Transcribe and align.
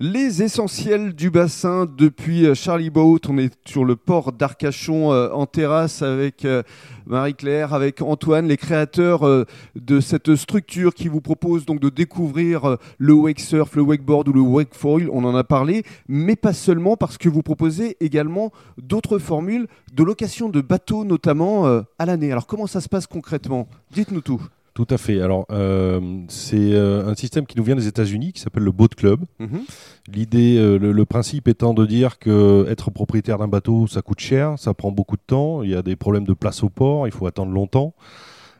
Les 0.00 0.44
essentiels 0.44 1.12
du 1.12 1.28
bassin 1.28 1.84
depuis 1.84 2.46
euh, 2.46 2.54
Charlie 2.54 2.88
Boat. 2.88 3.18
On 3.28 3.36
est 3.36 3.52
sur 3.68 3.84
le 3.84 3.96
port 3.96 4.30
d'Arcachon 4.30 5.12
euh, 5.12 5.28
en 5.32 5.46
terrasse 5.46 6.02
avec 6.02 6.44
euh, 6.44 6.62
Marie-Claire, 7.06 7.74
avec 7.74 8.00
Antoine, 8.00 8.46
les 8.46 8.56
créateurs 8.56 9.26
de 9.74 10.00
cette 10.00 10.36
structure 10.36 10.94
qui 10.94 11.08
vous 11.08 11.20
propose 11.20 11.66
donc 11.66 11.80
de 11.80 11.88
découvrir 11.88 12.76
le 12.98 13.12
wake 13.12 13.40
surf, 13.40 13.74
le 13.74 13.82
wakeboard 13.82 14.28
ou 14.28 14.32
le 14.34 14.40
wake 14.40 14.72
foil. 14.72 15.08
On 15.10 15.24
en 15.24 15.34
a 15.34 15.42
parlé, 15.42 15.82
mais 16.06 16.36
pas 16.36 16.52
seulement 16.52 16.96
parce 16.96 17.18
que 17.18 17.28
vous 17.28 17.42
proposez 17.42 17.96
également 17.98 18.52
d'autres 18.80 19.18
formules 19.18 19.66
de 19.94 20.04
location 20.04 20.48
de 20.48 20.60
bateaux 20.60 21.04
notamment 21.04 21.64
à 21.98 22.06
l'année. 22.06 22.30
Alors 22.30 22.46
comment 22.46 22.66
ça 22.68 22.80
se 22.80 22.88
passe 22.88 23.08
concrètement? 23.08 23.68
Dites-nous 23.90 24.20
tout. 24.20 24.42
Tout 24.78 24.86
à 24.90 24.96
fait. 24.96 25.20
Alors, 25.20 25.44
euh, 25.50 26.22
c'est 26.28 26.72
euh, 26.72 27.04
un 27.08 27.16
système 27.16 27.46
qui 27.46 27.56
nous 27.56 27.64
vient 27.64 27.74
des 27.74 27.88
États-Unis, 27.88 28.32
qui 28.32 28.40
s'appelle 28.40 28.62
le 28.62 28.70
Boat 28.70 28.90
Club. 28.96 29.24
Mhm. 29.40 29.62
L'idée, 30.06 30.56
euh, 30.56 30.78
le, 30.78 31.04
principe 31.04 31.48
étant 31.48 31.74
de 31.74 31.84
dire 31.84 32.20
que 32.20 32.64
être 32.70 32.92
propriétaire 32.92 33.38
d'un 33.38 33.48
bateau, 33.48 33.88
ça 33.88 34.02
coûte 34.02 34.20
cher, 34.20 34.56
ça 34.56 34.74
prend 34.74 34.92
beaucoup 34.92 35.16
de 35.16 35.22
temps. 35.26 35.64
Il 35.64 35.70
y 35.70 35.74
a 35.74 35.82
des 35.82 35.96
problèmes 35.96 36.26
de 36.26 36.32
place 36.32 36.62
au 36.62 36.68
port, 36.68 37.08
il 37.08 37.12
faut 37.12 37.26
attendre 37.26 37.50
longtemps. 37.50 37.92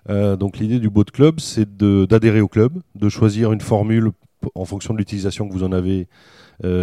donc, 0.08 0.58
l'idée 0.58 0.80
du 0.80 0.90
Boat 0.90 1.04
Club, 1.12 1.38
c'est 1.38 1.76
d'adhérer 1.76 2.40
au 2.40 2.48
club, 2.48 2.72
de 2.96 3.08
choisir 3.08 3.52
une 3.52 3.60
formule 3.60 4.10
en 4.56 4.64
fonction 4.64 4.94
de 4.94 4.98
l'utilisation 4.98 5.46
que 5.48 5.52
vous 5.52 5.62
en 5.62 5.70
avez 5.70 6.08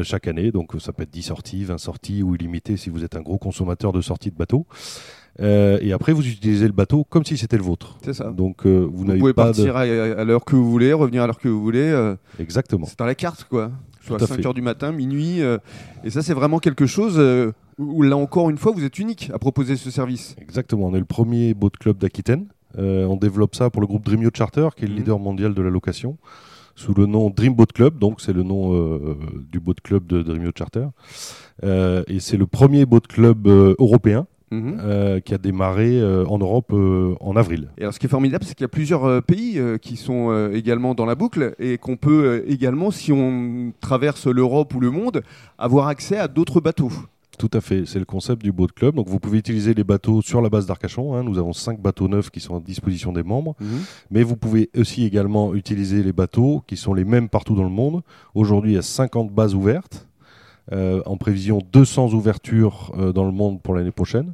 chaque 0.03 0.29
année. 0.29 0.53
Donc, 0.53 0.71
ça 0.79 0.93
peut 0.93 1.03
être 1.03 1.11
10 1.11 1.23
sorties, 1.23 1.65
20 1.65 1.77
sorties 1.77 2.23
ou 2.23 2.35
illimité 2.35 2.77
si 2.77 2.89
vous 2.89 3.03
êtes 3.03 3.17
un 3.17 3.21
gros 3.21 3.37
consommateur 3.37 3.91
de 3.91 3.99
sorties 3.99 4.31
de 4.31 4.37
bateau. 4.37 4.65
Euh, 5.41 5.77
et 5.81 5.91
après, 5.91 6.13
vous 6.13 6.25
utilisez 6.25 6.65
le 6.65 6.73
bateau 6.73 7.03
comme 7.03 7.25
si 7.25 7.37
c'était 7.37 7.57
le 7.57 7.63
vôtre. 7.63 7.97
C'est 8.03 8.13
ça. 8.13 8.31
Donc, 8.31 8.65
euh, 8.65 8.87
vous, 8.89 9.05
vous 9.05 9.17
pouvez 9.17 9.33
partir 9.33 9.75
à, 9.75 9.85
l'heure 10.23 10.45
que 10.45 10.55
vous 10.55 10.69
voulez, 10.69 10.93
revenir 10.93 11.23
à 11.23 11.27
l'heure 11.27 11.39
que 11.39 11.49
vous 11.49 11.61
voulez. 11.61 11.89
Euh, 11.89 12.15
Exactement. 12.39 12.85
C'est 12.85 12.97
dans 12.97 13.05
la 13.05 13.15
carte, 13.15 13.45
quoi. 13.49 13.71
Soit 14.01 14.21
à 14.21 14.27
5 14.27 14.39
h 14.39 14.53
du 14.53 14.61
matin, 14.61 14.91
minuit. 14.91 15.39
et 16.03 16.09
ça, 16.09 16.21
c'est 16.21 16.33
vraiment 16.33 16.59
quelque 16.59 16.85
chose 16.85 17.19
où, 17.79 18.01
là 18.03 18.15
encore 18.15 18.49
une 18.51 18.57
fois, 18.57 18.71
vous 18.71 18.83
êtes 18.83 18.99
unique 18.99 19.31
à 19.33 19.39
proposer 19.39 19.75
ce 19.77 19.89
service. 19.89 20.35
Exactement. 20.39 20.87
On 20.87 20.95
est 20.95 20.99
le 20.99 21.05
premier 21.05 21.53
boat 21.55 21.71
club 21.79 21.97
d'Aquitaine. 21.97 22.45
on 22.77 23.17
développe 23.17 23.55
ça 23.55 23.71
pour 23.71 23.81
le 23.81 23.87
groupe 23.87 24.05
Dreamio 24.05 24.29
Charter, 24.31 24.69
qui 24.75 24.85
est 24.85 24.87
le 24.87 24.93
mhm. 24.93 24.99
leader 24.99 25.19
mondial 25.19 25.53
de 25.53 25.61
la 25.61 25.69
location 25.69 26.17
sous 26.77 26.93
le 26.93 27.05
nom 27.05 27.29
Dream 27.29 27.53
Boat 27.53 27.67
Club, 27.73 27.99
donc 27.99 28.19
c'est 28.19 28.33
le 28.33 28.43
nom 28.43 28.91
du 29.49 29.61
boat 29.61 29.75
club 29.81 30.07
de 30.07 30.21
Dreamio 30.21 30.51
Charter. 30.53 30.87
et 31.63 32.19
c'est 32.19 32.35
le 32.35 32.45
premier 32.47 32.85
boat 32.85 32.99
club 33.07 33.47
européen 33.47 34.27
Mhm. 34.55 34.79
Euh, 34.81 35.19
qui 35.19 35.33
a 35.33 35.37
démarré 35.37 35.99
euh, 35.99 36.25
en 36.27 36.37
Europe 36.37 36.71
euh, 36.73 37.15
en 37.19 37.35
avril. 37.35 37.69
Et 37.77 37.81
alors, 37.81 37.93
ce 37.93 37.99
qui 37.99 38.05
est 38.05 38.09
formidable, 38.09 38.43
c'est 38.45 38.55
qu'il 38.55 38.63
y 38.63 38.65
a 38.65 38.69
plusieurs 38.69 39.21
pays 39.23 39.61
qui 39.81 39.97
sont 39.97 40.49
également 40.53 40.95
dans 40.95 41.05
la 41.05 41.15
boucle 41.15 41.55
et 41.59 41.77
qu'on 41.77 41.97
peut 41.97 42.43
également, 42.47 42.91
si 42.91 43.11
on 43.11 43.73
traverse 43.81 44.27
l'Europe 44.27 44.73
ou 44.73 44.79
le 44.79 44.91
monde, 44.91 45.21
avoir 45.57 45.87
accès 45.87 46.17
à 46.17 46.27
d'autres 46.27 46.61
bateaux. 46.61 46.91
Tout 47.37 47.51
à 47.53 47.59
fait, 47.59 47.85
c'est 47.85 47.99
le 47.99 48.05
concept 48.05 48.41
du 48.43 48.51
boat 48.51 48.67
club. 48.73 48.95
Donc 48.95 49.09
vous 49.09 49.19
pouvez 49.19 49.37
utiliser 49.37 49.73
les 49.73 49.83
bateaux 49.83 50.21
sur 50.21 50.41
la 50.41 50.49
base 50.49 50.65
d'Arcachon. 50.65 51.15
Hein. 51.15 51.23
Nous 51.23 51.37
avons 51.37 51.53
cinq 51.53 51.81
bateaux 51.81 52.07
neufs 52.07 52.29
qui 52.29 52.39
sont 52.39 52.57
à 52.57 52.59
disposition 52.59 53.11
des 53.11 53.23
membres, 53.23 53.55
mhm. 53.59 53.81
mais 54.11 54.23
vous 54.23 54.37
pouvez 54.37 54.69
aussi 54.77 55.03
également 55.03 55.53
utiliser 55.53 56.01
les 56.01 56.13
bateaux 56.13 56.63
qui 56.65 56.77
sont 56.77 56.93
les 56.93 57.03
mêmes 57.03 57.27
partout 57.27 57.55
dans 57.55 57.63
le 57.63 57.69
monde. 57.69 58.01
Aujourd'hui, 58.33 58.71
il 58.71 58.75
y 58.75 58.79
a 58.79 58.83
50 58.83 59.31
bases 59.31 59.53
ouvertes. 59.53 60.04
Euh, 60.73 61.01
en 61.05 61.15
prévision 61.15 61.59
200 61.73 62.13
ouvertures 62.13 62.91
euh, 62.97 63.13
dans 63.13 63.25
le 63.25 63.31
monde 63.31 63.61
pour 63.61 63.75
l'année 63.75 63.91
prochaine. 63.91 64.33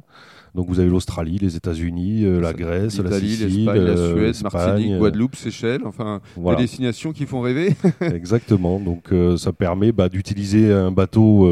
Donc 0.54 0.66
vous 0.68 0.80
avez 0.80 0.90
l'Australie, 0.90 1.38
les 1.38 1.56
États-Unis, 1.56 2.24
euh, 2.24 2.38
la 2.38 2.52
Grèce, 2.52 2.98
la 2.98 3.18
Sicile, 3.18 3.64
la 3.64 3.96
Suède, 3.96 4.36
Martinique, 4.42 4.98
Guadeloupe, 4.98 5.34
Seychelles, 5.34 5.80
enfin 5.86 6.20
des 6.36 6.56
destinations 6.56 7.12
qui 7.12 7.24
font 7.24 7.40
rêver. 7.40 7.74
Exactement. 8.00 8.78
Donc 8.78 9.14
ça 9.38 9.54
permet 9.54 9.92
bah, 9.92 10.10
d'utiliser 10.10 10.70
un 10.70 10.90
bateau 10.90 11.48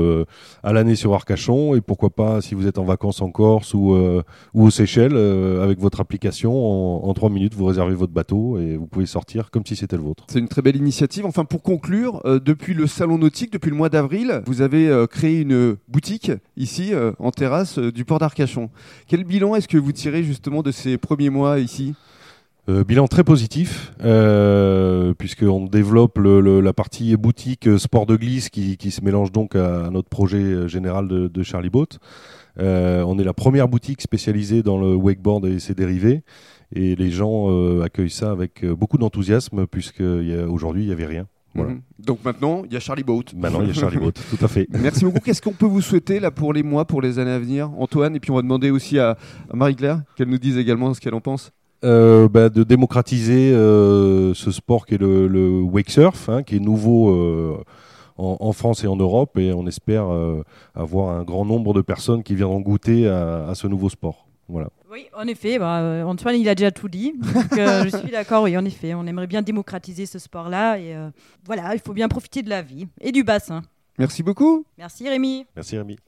à 0.62 0.74
l'année 0.74 0.96
sur 0.96 1.14
Arcachon 1.14 1.74
et 1.74 1.80
pourquoi 1.80 2.10
pas 2.10 2.42
si 2.42 2.54
vous 2.54 2.66
êtes 2.66 2.76
en 2.76 2.84
vacances 2.84 3.22
en 3.22 3.30
Corse 3.30 3.72
ou, 3.72 3.96
ou 4.52 4.64
aux 4.66 4.70
Seychelles 4.70 5.16
avec 5.16 5.78
votre 5.78 6.00
application 6.00 7.08
en, 7.08 7.14
trois 7.14 7.30
minutes 7.30 7.54
vous 7.54 7.64
réservez 7.64 7.94
votre 7.94 8.12
bateau 8.12 8.58
et 8.58 8.76
vous 8.76 8.86
pouvez 8.86 9.06
sortir 9.06 9.50
comme 9.50 9.64
si 9.64 9.76
c'était 9.76 9.96
le 9.96 10.02
vôtre. 10.02 10.26
C'est 10.28 10.40
une 10.40 10.48
très 10.48 10.60
belle 10.60 10.76
initiative. 10.76 11.24
Enfin 11.24 11.46
pour 11.46 11.62
conclure, 11.62 12.20
depuis 12.44 12.74
le 12.74 12.86
salon 12.86 13.16
nautique, 13.16 13.50
depuis 13.50 13.70
le 13.70 13.76
mois 13.76 13.88
d'avril, 13.88 14.42
vous 14.44 14.60
avez 14.60 14.69
créé 15.10 15.40
une 15.40 15.76
boutique 15.88 16.32
ici 16.56 16.92
en 17.18 17.30
terrasse 17.30 17.78
du 17.78 18.04
port 18.04 18.18
d'Arcachon. 18.18 18.70
Quel 19.06 19.24
bilan 19.24 19.54
est-ce 19.54 19.68
que 19.68 19.78
vous 19.78 19.92
tirez 19.92 20.22
justement 20.22 20.62
de 20.62 20.70
ces 20.70 20.98
premiers 20.98 21.30
mois 21.30 21.58
ici? 21.58 21.94
Euh, 22.70 22.84
bilan 22.84 23.08
très 23.08 23.24
positif, 23.24 23.92
euh, 24.04 25.14
puisqu'on 25.14 25.64
développe 25.64 26.18
la 26.18 26.72
partie 26.72 27.16
boutique 27.16 27.66
euh, 27.66 27.78
sport 27.78 28.06
de 28.06 28.16
glisse 28.16 28.48
qui, 28.48 28.76
se 28.90 29.02
mélange 29.02 29.32
donc 29.32 29.56
à, 29.56 29.88
notre 29.90 30.08
projet 30.08 30.68
général 30.68 31.08
de, 31.08 31.42
Charlie 31.42 31.70
Boat. 31.70 31.98
on 32.58 33.18
est 33.18 33.24
la 33.24 33.32
première 33.32 33.66
boutique 33.66 34.02
spécialisée 34.02 34.62
dans 34.62 34.78
le 34.78 34.94
wakeboard 34.94 35.46
et 35.46 35.58
ses 35.58 35.74
dérivés. 35.74 36.22
Et 36.72 36.94
les 36.94 37.10
gens 37.10 37.48
accueillent 37.82 38.10
ça 38.10 38.30
avec 38.30 38.64
beaucoup 38.64 38.98
d'enthousiasme, 38.98 39.66
puisqu'aujourd'hui, 39.66 40.82
il 40.82 40.86
n'y 40.86 40.92
avait 40.92 41.06
rien. 41.06 41.26
Mhm. 41.54 41.80
Donc 42.10 42.24
maintenant, 42.24 42.62
il 42.66 42.72
y 42.72 42.76
a 42.76 42.80
Charlie 42.80 43.04
Boat. 43.04 43.22
Maintenant, 43.36 43.62
il 43.62 43.68
y 43.68 43.70
a 43.70 43.72
Charlie 43.72 43.98
Boat, 43.98 44.10
tout 44.10 44.44
à 44.44 44.48
fait. 44.48 44.66
Merci 44.82 45.04
beaucoup. 45.04 45.20
Qu'est-ce 45.20 45.40
qu'on 45.40 45.52
peut 45.52 45.66
vous 45.66 45.80
souhaiter 45.80 46.18
là 46.18 46.32
pour 46.32 46.52
les 46.52 46.64
mois, 46.64 46.84
pour 46.84 47.00
les 47.00 47.20
années 47.20 47.30
à 47.30 47.38
venir, 47.38 47.70
Antoine 47.78 48.16
Et 48.16 48.18
puis 48.18 48.32
on 48.32 48.34
va 48.34 48.42
demander 48.42 48.72
aussi 48.72 48.98
à, 48.98 49.16
Marie-Claire 49.54 50.02
qu'elle 50.16 50.26
nous 50.26 50.38
dise 50.38 50.58
également 50.58 50.92
ce 50.92 51.00
qu'elle 51.00 51.14
en 51.14 51.20
pense. 51.20 51.52
Euh, 51.84 52.28
bah, 52.28 52.48
de 52.48 52.64
démocratiser 52.64 53.52
euh, 53.52 54.34
ce 54.34 54.50
sport 54.50 54.86
qui 54.86 54.96
est 54.96 55.00
le, 55.00 55.62
wake 55.62 55.88
surf, 55.88 56.28
hein, 56.28 56.42
qui 56.42 56.56
est 56.56 56.58
nouveau 56.58 57.10
euh, 57.10 57.58
en, 58.18 58.52
France 58.52 58.82
et 58.82 58.88
en 58.88 58.96
Europe, 58.96 59.38
et 59.38 59.52
on 59.52 59.68
espère 59.68 60.06
avoir 60.74 61.16
un 61.16 61.22
grand 61.22 61.44
nombre 61.44 61.74
de 61.74 61.80
personnes 61.80 62.24
qui 62.24 62.34
viendront 62.34 62.58
goûter 62.58 63.06
à 63.06 63.52
ce 63.54 63.68
nouveau 63.68 63.88
sport. 63.88 64.26
Oui, 64.90 65.06
en 65.14 65.26
effet, 65.26 65.58
bah, 65.58 65.80
euh, 65.80 66.02
Antoine, 66.02 66.36
il 66.36 66.48
a 66.48 66.54
déjà 66.54 66.70
tout 66.70 66.88
dit. 66.88 67.14
Euh, 67.52 67.84
je 67.84 67.96
suis 67.96 68.10
d'accord, 68.10 68.44
oui, 68.44 68.56
en 68.56 68.64
effet. 68.64 68.94
On 68.94 69.06
aimerait 69.06 69.26
bien 69.26 69.42
démocratiser 69.42 70.06
ce 70.06 70.18
sport-là. 70.18 70.78
Et 70.78 70.94
euh, 70.94 71.10
voilà, 71.44 71.74
il 71.74 71.80
faut 71.80 71.92
bien 71.92 72.08
profiter 72.08 72.42
de 72.42 72.48
la 72.48 72.62
vie 72.62 72.86
et 73.00 73.12
du 73.12 73.24
bassin. 73.24 73.62
Merci 73.98 74.22
beaucoup. 74.22 74.64
Merci 74.78 75.08
Rémi. 75.08 75.46
Merci 75.54 75.76
Rémi. 75.76 75.98